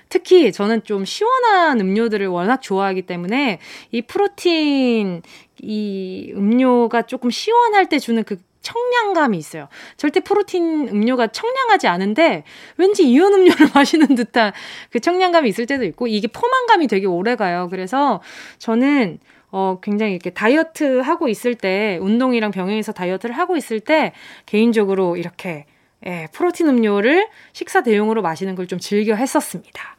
[0.09, 3.59] 특히 저는 좀 시원한 음료들을 워낙 좋아하기 때문에
[3.91, 5.23] 이 프로틴
[5.61, 9.69] 이 음료가 조금 시원할 때 주는 그 청량감이 있어요.
[9.97, 12.45] 절대 프로틴 음료가 청량하지 않은데
[12.77, 14.53] 왠지 이온 음료를 마시는 듯한
[14.91, 17.69] 그 청량감이 있을 때도 있고 이게 포만감이 되게 오래 가요.
[17.71, 18.21] 그래서
[18.59, 19.19] 저는
[19.51, 24.13] 어, 굉장히 이렇게 다이어트 하고 있을 때, 운동이랑 병행해서 다이어트를 하고 있을 때,
[24.45, 25.65] 개인적으로 이렇게,
[26.07, 29.97] 예, 프로틴 음료를 식사 대용으로 마시는 걸 좀 즐겨 했었습니다.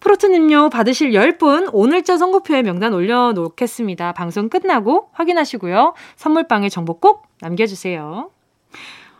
[0.00, 4.12] 프로틴 음료 받으실 10분 오늘자 선고표에 명단 올려놓겠습니다.
[4.12, 5.94] 방송 끝나고 확인하시고요.
[6.16, 8.30] 선물방에 정보 꼭 남겨주세요.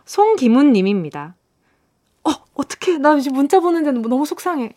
[0.05, 1.35] 송기문 님입니다.
[2.23, 2.97] 어, 어떡해.
[2.97, 4.73] 나 이제 문자 보는데 너무 속상해.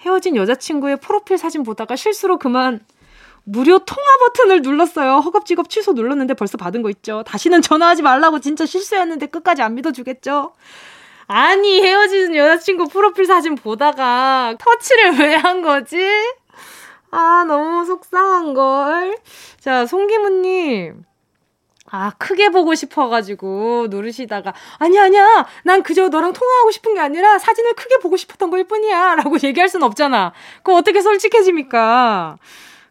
[0.00, 2.80] 헤어진 여자친구의 프로필 사진 보다가 실수로 그만
[3.50, 5.16] 무료 통화 버튼을 눌렀어요.
[5.18, 7.24] 허겁지겁 취소 눌렀는데 벌써 받은 거 있죠.
[7.26, 10.52] 다시는 전화하지 말라고 진짜 실수였는데 끝까지 안 믿어주겠죠?
[11.26, 15.98] 아니, 헤어지는 여자친구 프로필 사진 보다가 터치를 왜 한 거지?
[17.10, 19.16] 아, 너무 속상한걸.
[19.58, 21.04] 자, 송기무님.
[21.92, 25.46] 아, 크게 보고 싶어가지고 누르시다가, 아니야, 아니야.
[25.64, 29.16] 난 그저 너랑 통화하고 싶은 게 아니라 사진을 크게 보고 싶었던 걸 뿐이야.
[29.16, 30.32] 라고 얘기할 순 없잖아.
[30.58, 32.36] 그거 어떻게 솔직해집니까?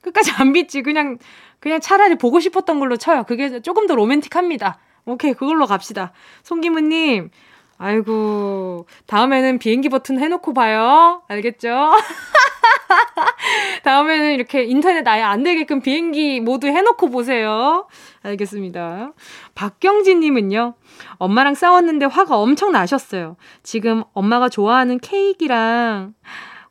[0.02, 0.82] 끝까지 안 믿지.
[0.82, 1.18] 그냥,
[1.60, 3.24] 그냥 차라리 보고 싶었던 걸로 쳐요.
[3.24, 4.80] 그게 조금 더 로맨틱합니다.
[5.06, 6.12] 오케이, 그걸로 갑시다.
[6.44, 7.32] 송기무님,
[7.78, 11.24] 아이고, 다음에는 비행기 버튼 해놓고 봐요.
[11.28, 11.94] 알겠죠?
[13.84, 17.88] 다음에는 이렇게 인터넷 아예 안 되게끔 비행기 모두 해놓고 보세요.
[18.22, 19.14] 알겠습니다.
[19.56, 20.76] 박경진님은요,
[21.18, 23.38] 엄마랑 싸웠는데 화가 엄청 나셨어요.
[23.64, 26.14] 지금 엄마가 좋아하는 케이크랑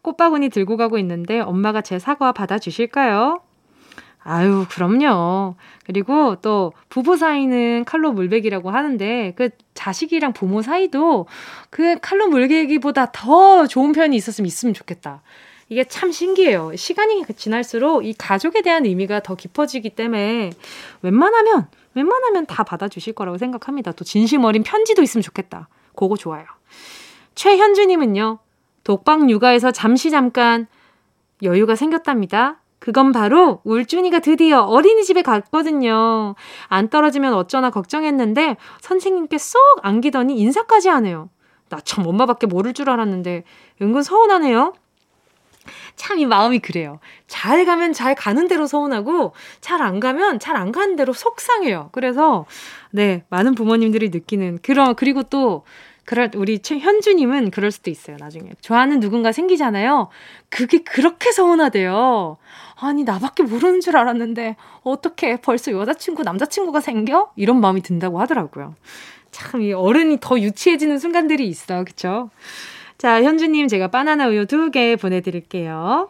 [0.03, 3.41] 꽃바구니 들고 가고 있는데 엄마가 제 사과 받아주실까요?
[4.21, 5.55] 아유, 그럼요.
[5.87, 11.27] 그리고 또 부부 사이는 칼로 물베기라고 하는데 그 자식이랑 부모 사이도
[11.71, 15.23] 그 칼로 물베기보다 더 좋은 편이 있었으면 있으면 좋겠다.
[15.71, 16.75] 이게 참 신기해요.
[16.77, 20.51] 시간이 지날수록 이 가족에 대한 의미가 더 깊어지기 때문에
[21.03, 23.93] 웬만하면 웬만하면 다 받아주실 거라고 생각합니다.
[23.93, 25.69] 또 진심 어린 편지도 있으면 좋겠다.
[25.95, 26.45] 그거 좋아요.
[27.35, 28.39] 최현주님은요.
[28.89, 30.67] 독방 육아에서 잠시 잠깐
[31.43, 32.63] 여유가 생겼답니다.
[32.79, 36.35] 그건 바로 울준이가 드디어 어린이집에 갔거든요.
[36.69, 41.29] 안 떨어지면 어쩌나 걱정했는데 선생님께 쏙 안기더니 인사까지 하네요.
[41.69, 43.45] 나 참 엄마밖에 모를 줄 알았는데
[43.83, 44.73] 은근 서운하네요.
[45.97, 46.99] 참 이 마음이 그래요.
[47.27, 51.91] 잘 가면 잘 가는 대로 서운하고 잘 안 가면 잘 안 가는 대로 속상해요.
[51.93, 52.47] 그래서
[52.91, 55.65] 네 많은 부모님들이 느끼는 그런 그리고 또
[56.09, 58.17] 그럴 우리 현주님은 그럴 수도 있어요.
[58.19, 60.09] 나중에 좋아하는 누군가 생기잖아요.
[60.49, 62.39] 그게 그렇게 서운하대요.
[62.81, 67.31] 아니 나밖에 모르는 줄 알았는데 어떻게 벌써 여자친구 남자친구가 생겨?
[67.37, 68.75] 이런 마음이 든다고 하더라고요.
[69.33, 72.31] 참 이 어른이 더 유치해지는 순간들이 있어, 그쵸?
[72.97, 76.09] 자 현주님 제가 바나나 우유 두 개 보내드릴게요.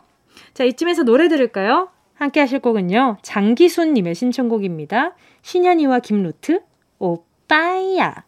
[0.55, 1.89] 자 이쯤에서 노래 들을까요?
[2.15, 5.17] 함께 하실 곡은요 장기순님의 신청곡입니다.
[5.43, 6.61] 신현이와 김루트
[7.01, 8.28] 오빠야.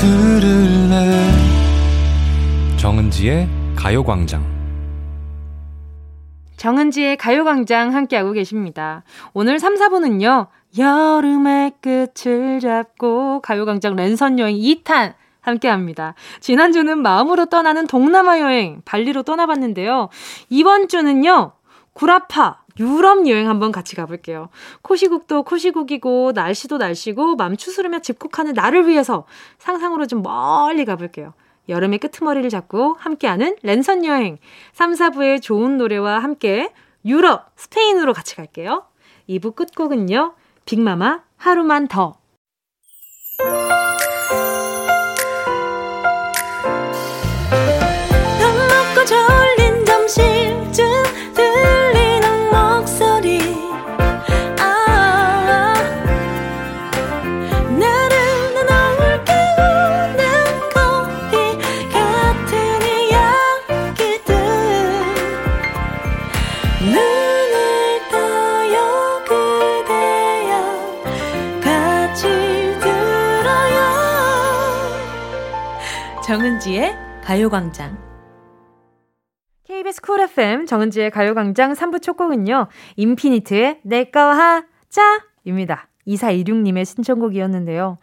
[0.00, 1.28] 들을래
[2.76, 4.44] 정은지의 가요광장
[6.56, 9.02] 정은지의 가요광장 함께하고 계십니다.
[9.32, 10.46] 오늘 3, 4분은요.
[10.78, 16.14] 여름의 끝을 잡고 가요광장 랜선 여행 2탄 함께 합니다.
[16.38, 20.10] 지난주는 마음으로 떠나는 동남아 여행 발리로 떠나봤는데요.
[20.48, 21.54] 이번 주는요.
[21.94, 24.48] 구라파 유럽 여행 한번 같이 가볼게요.
[24.82, 29.26] 코시국도 코시국이고 날씨도 날씨고 맘 추스르며 집콕하는 나를 위해서
[29.58, 31.34] 상상으로 좀 멀리 가볼게요.
[31.68, 34.38] 여름의 끄트머리를 잡고 함께하는 랜선 여행
[34.72, 36.72] 3, 4부의 좋은 노래와 함께
[37.04, 38.84] 유럽, 스페인으로 같이 갈게요.
[39.28, 40.34] 2부 끝곡은요.
[40.64, 42.17] 빅마마 하루만 더
[76.38, 77.98] 정은지의 가요광장.
[79.64, 82.68] KBS 쿨 FM 정은지의 가요광장 3부 첫 곡은요.
[82.94, 85.88] 인피니트의 내꺼 하자입니다.
[86.06, 87.98] 2426님의 신청곡이었는데요.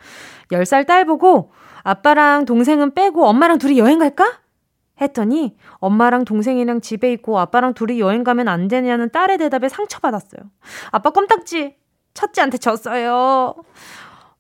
[0.52, 4.42] 10살 딸 보고 아빠랑 동생은 빼고 엄마랑 둘이 여행 갈까?
[5.00, 10.42] 했더니 엄마랑 동생이랑 집에 있고 아빠랑 둘이 여행 가면 안 되냐는 딸의 대답에 상처받았어요.
[10.92, 11.78] 아빠 껌딱지
[12.14, 13.56] 첫째한테 졌어요.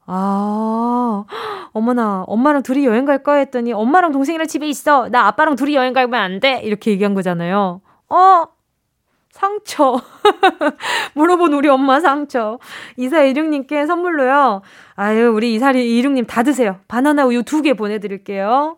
[0.08, 1.26] 아,
[1.74, 5.10] 어머나, 엄마랑 둘이 여행 갈까 했더니 엄마랑 동생이랑 집에 있어.
[5.10, 6.62] 나 아빠랑 둘이 여행 가면 안 돼.
[6.63, 7.82] 이렇게 얘기한 거잖아요.
[8.10, 8.44] 어?
[9.32, 10.00] 상처.
[11.13, 12.58] 물어본 우리 엄마 상처.
[12.96, 14.62] 이사이륙님께 선물로요.
[14.96, 16.78] 아유, 우리 이사이륙님 다 드세요.
[16.88, 18.78] 바나나 우유 두 개 보내드릴게요.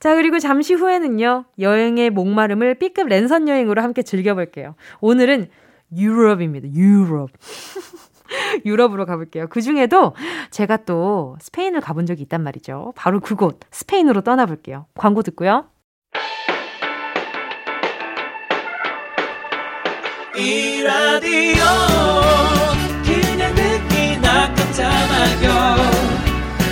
[0.00, 4.74] 자, 그리고 잠시 후에는요, 여행의 목마름을 B급 랜선 여행으로 함께 즐겨볼게요.
[5.00, 5.48] 오늘은
[5.96, 6.68] 유럽입니다.
[6.72, 7.30] 유럽.
[8.64, 9.46] 유럽으로 가볼게요.
[9.48, 10.14] 그 중에도
[10.50, 12.92] 제가 또 스페인을 가본 적이 있단 말이죠.
[12.96, 14.86] 바로 그곳, 스페인으로 떠나볼게요.
[14.94, 15.66] 광고 듣고요.
[20.36, 21.64] 이 라디오
[23.04, 25.76] 그냥 듣기나 깜짝마요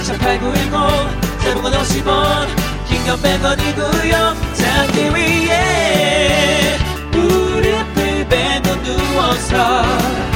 [0.05, 2.47] 18910 대목원 50원
[2.87, 6.77] 긴건 100원이고요 잠기 위에
[7.11, 10.36] 무릎을 베고 누워서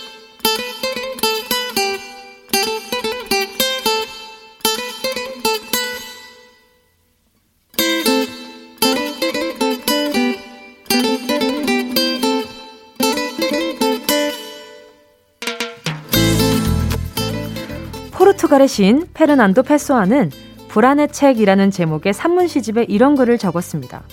[18.41, 20.31] 포르투갈의 신 페르난도 페소아는
[20.69, 24.03] 불안의 책이라는 제목의 산문 시집에 이런 글을 적었습니다.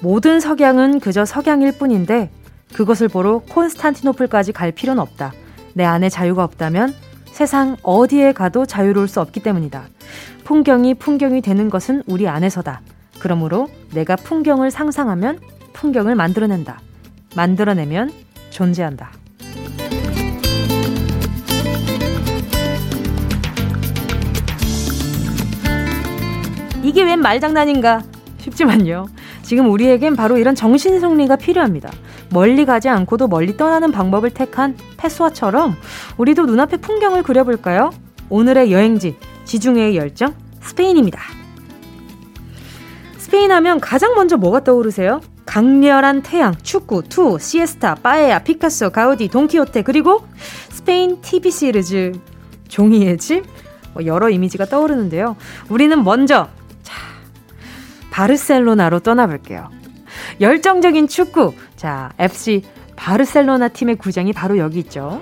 [0.00, 2.30] 모든 석양은 그저 석양일 뿐인데
[2.72, 5.32] 그것을 보러 콘스탄티노플까지 갈 필요는 없다.
[5.74, 6.94] 내 안에 자유가 없다면
[7.32, 9.88] 세상 어디에 가도 자유로울 수 없기 때문이다.
[10.44, 12.82] 풍경이 풍경이 되는 것은 우리 안에서다.
[13.18, 15.40] 그러므로 내가 풍경을 상상하면
[15.72, 16.80] 풍경을 만들어낸다.
[17.36, 18.12] 만들어내면
[18.50, 19.10] 존재한다.
[26.90, 28.02] 이게 웬 말장난인가
[28.38, 29.06] 싶지만요.
[29.42, 31.88] 지금 우리에겐 바로 이런 정신 승리가 필요합니다.
[32.30, 35.76] 멀리 가지 않고도 멀리 떠나는 방법을 택한 패스와처럼
[36.16, 37.92] 우리도 눈앞에 풍경을 그려볼까요?
[38.28, 41.20] 오늘의 여행지, 지중해의 열정, 스페인입니다.
[43.18, 45.20] 스페인 하면 가장 먼저 뭐가 떠오르세요?
[45.46, 50.24] 강렬한 태양, 축구, 투우, 시에스타, 빠에야, 피카소, 가우디, 돈키호테, 그리고
[50.70, 52.12] 스페인 TV 시리즈
[52.66, 53.44] 종이의 집?
[53.94, 55.36] 뭐 여러 이미지가 떠오르는데요.
[55.68, 56.48] 우리는 먼저
[58.10, 59.68] 바르셀로나로 떠나볼게요.
[60.40, 61.54] 열정적인 축구.
[61.76, 62.62] 자, FC
[62.96, 65.20] 바르셀로나 팀의 구장이 바로 여기 있죠.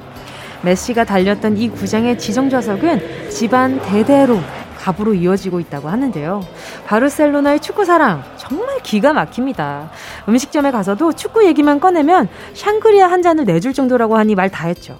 [0.62, 4.40] 메시가 달렸던 이 구장의 지정 좌석은 집안 대대로
[4.79, 6.40] 갑으로 이어지고 있다고 하는데요.
[6.87, 9.90] 바르셀로나의 축구 사랑 정말 기가 막힙니다.
[10.29, 14.96] 음식점에 가서도 축구 얘기만 꺼내면 샹그리아 한 잔을 내줄 정도라고 하니 말 다 했죠.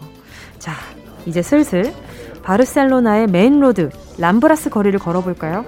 [0.59, 0.72] 자,
[1.27, 1.92] 이제 슬슬
[2.42, 5.64] 바르셀로나의 main road 람브라스 거리를 걸어볼까요?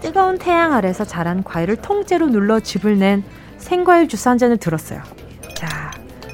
[0.00, 3.22] 뜨거운 태양 아래서 자란 과일을 통째로 눌러 즙을 낸
[3.58, 5.02] 생과일 주스 한 잔을 들었어요.
[5.54, 5.90] 자,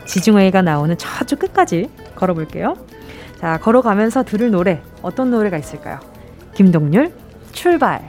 [0.06, 2.76] 지중해가 나오는 저쪽 끝까지 걸어볼게요.
[3.38, 6.00] 자, 걸어가면서 들을 노래, 어떤 노래가 있을까요?
[6.54, 7.12] 김동률,
[7.52, 8.08] 출발.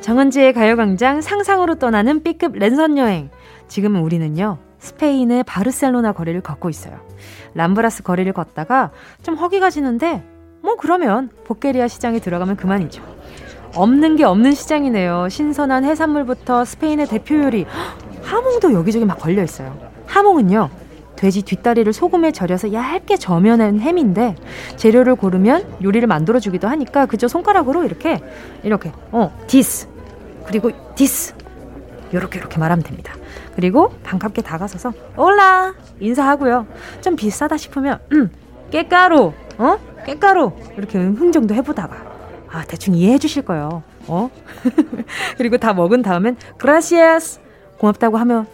[0.00, 3.30] 정은지의 가요광장 상상으로 떠나는 B급 랜선 여행.
[3.70, 6.98] 지금은 우리는요, 스페인의 바르셀로나 거리를 걷고 있어요.
[7.54, 8.90] 람브라스 거리를 걷다가
[9.22, 10.24] 좀 허기가 지는데,
[10.60, 13.02] 뭐 그러면 보케리아 시장에 들어가면 그만이죠.
[13.76, 15.28] 없는 게 없는 시장이네요.
[15.28, 17.64] 신선한 해산물부터 스페인의 대표 요리,
[18.22, 19.78] 하몽도 여기저기 막 걸려 있어요.
[20.06, 20.68] 하몽은요,
[21.14, 24.34] 돼지 뒷다리를 소금에 절여서 얇게 저면한 햄인데
[24.76, 28.20] 재료를 고르면 요리를 만들어 주기도 하니까 그저 손가락으로 이렇게
[28.62, 29.86] 이렇게 어 this
[30.46, 31.34] 그리고 this
[32.14, 33.14] 요렇게 이렇게 말하면 됩니다.
[33.54, 36.66] 그리고 반갑게 다가서서 hola 인사하고요.
[37.00, 38.30] 좀 비싸다 싶으면 음
[38.70, 41.96] qué caro 어 qué caro 이렇게 흥 정도 해보다가
[42.50, 43.82] 아 대충 이해해 주실 거예요.
[44.06, 44.30] 어
[45.36, 47.40] 그리고 다 먹은 다음엔 gracias
[47.78, 48.46] 고맙다고 하면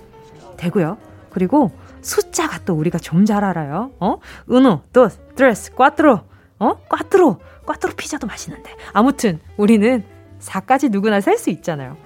[0.57, 0.99] 되고요.
[1.31, 1.71] 그리고
[2.03, 3.91] 숫자가 또 우리가 좀 잘 알아요.
[3.99, 6.21] 어도 드레스 꽈트로
[6.59, 10.05] 어 꽈트로 꽈트로 피자도 맛있는데 아무튼 우리는
[10.41, 11.97] 4까지 누구나 셀 수 있잖아요.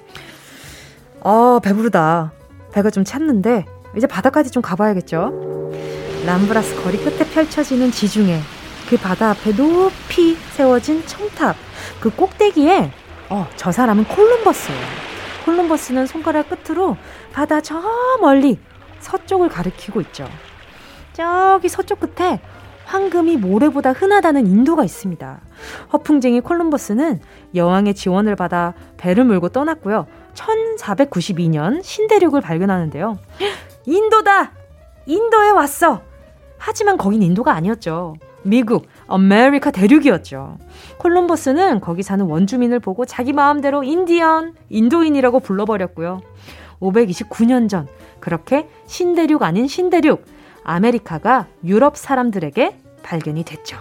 [1.21, 2.33] 어 배부르다.
[2.73, 3.65] 배가 좀 찼는데
[3.97, 5.71] 이제 바다까지 좀 가봐야겠죠.
[6.27, 8.41] 람브라스 거리 끝에 펼쳐지는 지중해
[8.89, 11.57] 그 바다 앞에 높이 세워진 청탑
[12.01, 12.93] 그 꼭대기에
[13.31, 14.81] 어, 저 사람은 콜럼버스예요.
[15.45, 16.97] 콜럼버스는 손가락 끝으로
[17.33, 17.81] 바다 저
[18.21, 18.59] 멀리
[19.01, 20.29] 서쪽을 가리키고 있죠.
[21.13, 22.41] 저기 서쪽 끝에
[22.85, 25.41] 황금이 모래보다 흔하다는 인도가 있습니다.
[25.93, 27.21] 허풍쟁이 콜럼버스는
[27.55, 30.07] 여왕의 지원을 받아 배를 몰고 떠났고요.
[30.35, 33.19] 1492년 신대륙을 발견하는데요.
[33.87, 34.53] 인도다!
[35.07, 36.03] 인도에 왔어!
[36.59, 38.15] 하지만 거긴 인도가 아니었죠.
[38.43, 40.59] 미국, 아메리카 대륙이었죠.
[40.99, 46.21] 콜럼버스는 거기 사는 원주민을 보고 자기 마음대로 인디언, 인도인이라고 불러버렸고요.
[46.81, 47.87] 529년 전,
[48.21, 50.25] 그렇게 신대륙 아닌 신대륙,
[50.65, 53.79] 아메리카가 유럽 사람들에게 발견이 됐죠.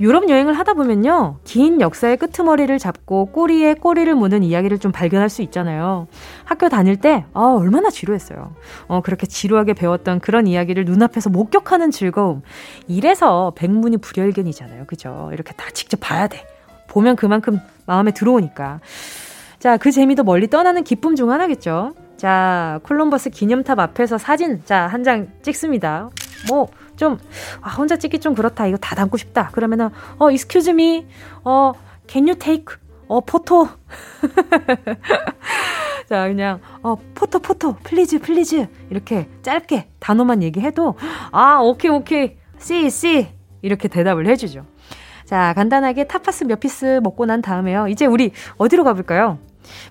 [0.00, 1.36] 유럽 여행을 하다 보면요.
[1.44, 6.06] 긴 역사의 끄트머리를 잡고 꼬리에 꼬리를 무는 이야기를 좀 발견할 수 있잖아요.
[6.44, 8.54] 학교 다닐 때, 아, 얼마나 지루했어요.
[8.88, 12.40] 어, 그렇게 지루하게 배웠던 그런 이야기를 눈앞에서 목격하는 즐거움.
[12.88, 14.86] 이래서 백문이 불여일견이잖아요.
[14.86, 15.28] 그죠?
[15.34, 16.46] 이렇게 다 직접 봐야 돼.
[16.88, 18.80] 보면 그만큼 마음에 들어오니까.
[19.58, 21.92] 자, 그 재미도 멀리 떠나는 기쁨 중 하나겠죠.
[22.16, 26.08] 자, 콜럼버스 기념탑 앞에서 사진, 자, 한 장 찍습니다.
[26.48, 26.68] 뭐,
[27.00, 27.18] 좀,
[27.62, 28.66] 아, 혼자 찍기 좀 그렇다.
[28.66, 29.48] 이거 다 담고 싶다.
[29.52, 29.88] 그러면은,
[30.18, 31.06] 어, excuse me,
[31.42, 31.72] 어,
[32.06, 32.76] can you take,
[33.08, 33.68] 어, photo.
[36.06, 38.66] 자, 그냥, 어, photo, photo, please, please.
[38.90, 40.96] 이렇게 짧게 단어만 얘기해도,
[41.32, 43.28] 아, 오케이, 오케이, sí, sí.
[43.62, 44.66] 이렇게 대답을 해 주죠.
[45.24, 47.88] 자, 간단하게 타파스 몇 piece 먹고 난 다음에요.
[47.88, 49.38] 이제 우리 어디로 가볼까요?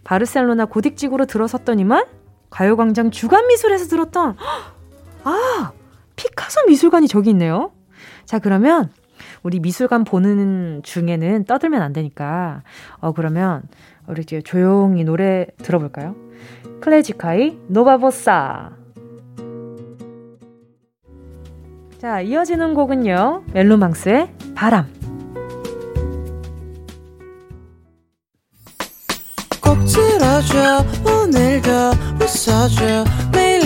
[0.03, 2.05] 바르셀로나 고딕지구로 들어섰더니만
[2.51, 4.35] 가요광장 주간미술에서 들었던
[5.23, 5.71] 아
[6.19, 7.71] 피카소 미술관이 저기 있네요.
[8.25, 8.91] 자, 그러면
[9.41, 12.61] 우리 미술관 보는 중에는 떠들면 안 되니까.
[12.97, 13.63] 어, 그러면
[14.05, 16.17] 우리 이제 조용히 노래 들어볼까요?
[16.81, 18.71] 클래지콰이 Nova Bossa.
[21.99, 23.43] 자, 이어지는 곡은요.
[23.53, 24.87] 멜로망스의 바람.
[29.61, 31.69] 꼭 들어줘 오늘도
[32.21, 33.65] 웃어줘 매일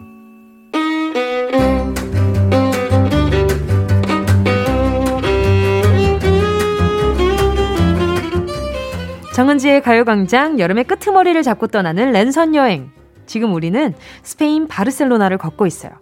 [9.41, 12.91] 정은지의 가요광장 여름의 끄트머리를 잡고 떠나는 랜선 여행.
[13.25, 15.93] 지금 우리는 스페인 바르셀로나를 걷고 있어요.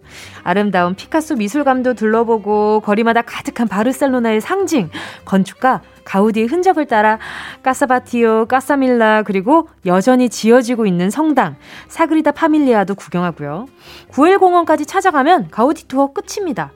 [0.42, 4.90] 아름다운 피카소 미술관도 둘러보고 거리마다 가득한 바르셀로나의 상징,
[5.24, 7.18] 건축가 가우디의 흔적을 따라
[7.62, 11.56] 까사바티오, 까사밀라 그리고 여전히 지어지고 있는 성당
[11.88, 13.68] 사그리다 파밀리아도 구경하고요.
[14.10, 16.72] 9일 공원까지 찾아가면 가우디 투어 끝입니다.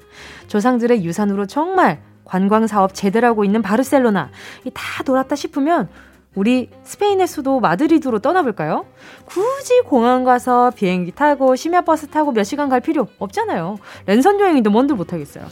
[0.47, 4.31] 조상들의 유산으로 정말 관광 사업 제대로 하고 있는 바르셀로나
[4.73, 5.91] 다 돌았다 싶으면
[6.35, 8.87] 우리 스페인의 수도 마드리드로 떠나볼까요?
[9.25, 13.79] 굳이 공항 가서 비행기 타고 심야버스 타고 몇 시간 갈 필요 없잖아요.
[14.07, 15.45] 랜선 여행인데 뭔들 못하겠어요.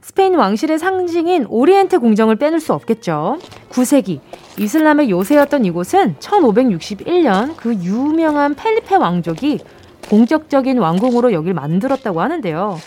[0.00, 3.38] 스페인 왕실의 상징인 오리엔테 궁정을 빼놓을 수 없겠죠.
[3.70, 4.20] 9세기
[4.58, 9.60] 이슬람의 요새였던 이곳은 1561년 그 유명한 펠리페 왕족이
[10.08, 12.78] 공적적인 왕궁으로 여길 만들었다고 하는데요.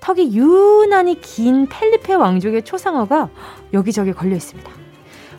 [0.00, 3.28] 턱이 유난히 긴 펠리페 왕족의 초상화가
[3.72, 4.81] 여기저기 걸려 있습니다.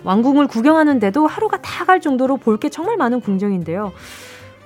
[0.03, 3.91] 왕궁을 구경하는데도 하루가 다 갈 정도로 볼 게 정말 많은 궁정인데요.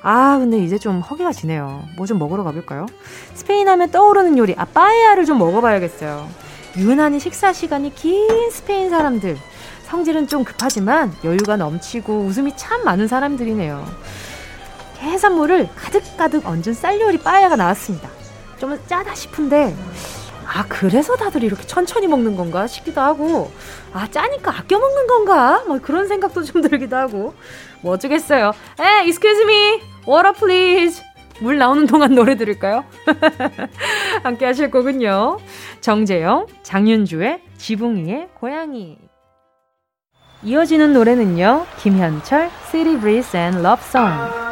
[0.03, 1.83] 아, 근데 이제 좀 허기가 지네요.
[1.97, 2.85] 뭐 좀 먹으러 가볼까요?
[3.33, 6.27] 스페인 하면 떠오르는 요리, 아, 빠에야를 좀 먹어봐야겠어요.
[6.77, 9.37] 유난히 식사 시간이 긴 스페인 사람들.
[9.85, 13.83] 성질은 좀 급하지만 여유가 넘치고 웃음이 참 많은 사람들이네요.
[14.99, 18.09] 해산물을 가득가득 얹은 쌀 요리 빠에야가 나왔습니다.
[18.59, 19.75] 좀 짜다 싶은데
[20.47, 23.51] 아, 그래서 다들 이렇게 천천히 먹는 건가 싶기도 하고,
[23.93, 25.63] 아, 짜니까 아껴 먹는 건가?
[25.67, 27.33] 뭐 그런 생각도 좀 들기도 하고,
[27.81, 28.53] 뭐 어쩌겠어요.
[28.79, 31.03] 에, excuse me, water please.
[31.39, 32.83] 물 나오는 동안 노래 들을까요?
[34.23, 35.37] 함께 하실 곡은요.
[35.81, 38.97] 정재영, 장윤주의 지붕 위의 고양이.
[40.43, 41.65] 이어지는 노래는요.
[41.77, 44.47] 김현철, City Breeze and Love Song.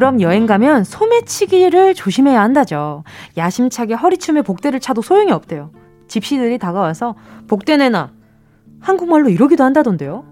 [0.00, 3.04] 유럽 여행 가면 소매치기를 조심해야 한다죠.
[3.36, 5.72] 야심차게 허리춤에 복대를 차도 소용이 없대요.
[6.08, 8.08] 집시들이 다가와서 복대 내놔.
[8.80, 10.24] 한국말로 이러기도 한다던데요.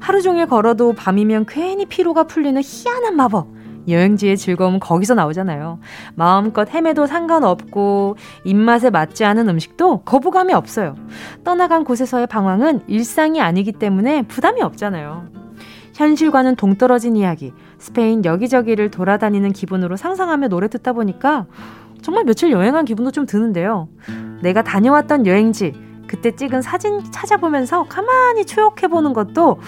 [0.00, 3.48] 하루 종일 걸어도 밤이면 괜히 피로가 풀리는 희한한 마법.
[3.86, 5.78] 여행지의 즐거움은 거기서 나오잖아요.
[6.14, 10.96] 마음껏 헤매도 상관없고 입맛에 맞지 않은 음식도 거부감이 없어요.
[11.44, 15.42] 떠나간 곳에서의 방황은 일상이 아니기 때문에 부담이 없잖아요.
[15.94, 17.52] 현실과는 동떨어진 이야기,
[17.82, 21.46] 스페인 여기저기를 돌아다니는 기분으로 상상하며 노래 듣다 보니까
[22.00, 23.88] 정말 며칠 여행한 기분도 좀 드는데요.
[24.40, 25.74] 내가 다녀왔던 여행지,
[26.06, 29.58] 그때 찍은 사진 찾아보면서 가만히 추억해보는 것도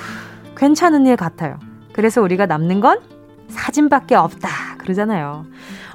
[0.56, 1.58] 괜찮은 일 같아요.
[1.92, 3.00] 그래서 우리가 남는 건
[3.48, 4.48] 사진밖에 없다.
[4.78, 5.46] 그러잖아요.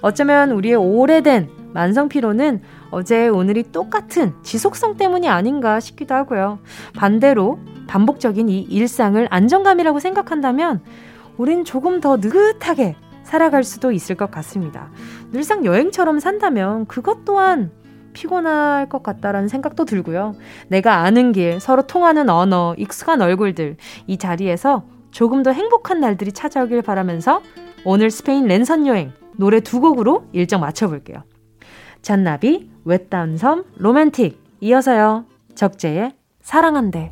[0.02, 2.62] 어쩌면 우리의 오래된 만성피로는
[2.92, 6.60] 어제 오늘이 똑같은 지속성 때문이 아닌가 싶기도 하고요.
[6.98, 10.82] 반대로 반복적인 이 일상을 안정감이라고 생각한다면
[11.40, 14.92] 우린 조금 더 느긋하게 살아갈 수도 있을 것 같습니다.
[15.32, 17.72] 늘상 여행처럼 산다면 그것 또한
[18.12, 20.36] 피곤할 것 같다라는 생각도 들고요.
[20.68, 23.78] 내가 아는 길, 서로 통하는 언어, 익숙한 얼굴들,
[24.08, 27.42] 이 자리에서 조금 더 행복한 날들이 찾아오길 바라면서
[27.86, 31.24] 오늘 스페인 랜선 여행 노래 두 곡으로 일정 맞춰볼게요.
[32.02, 35.24] 잔나비, 외딴 섬, 로맨틱, 이어서요.
[35.56, 36.12] 적재의
[36.42, 37.12] 사랑한대.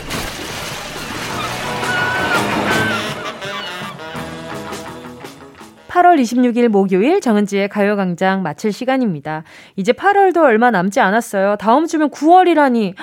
[5.91, 9.43] 8월 26일 목요일 정은지의 가요광장 마칠 시간입니다.
[9.75, 11.57] 이제 8월도 얼마 남지 않았어요.
[11.57, 12.95] 다음 주면 9월이라니.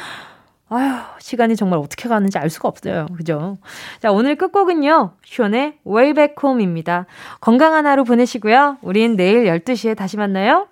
[0.70, 3.06] 아휴, 시간이 정말 어떻게 가는지 알 수가 없어요.
[3.14, 3.58] 그죠?
[4.00, 5.12] 자, 오늘 끝곡은요.
[5.22, 7.04] 션의 Way Back Home입니다.
[7.42, 8.78] 건강한 하루 보내시고요.
[8.80, 10.68] 우린 내일 12시에 다시 만나요.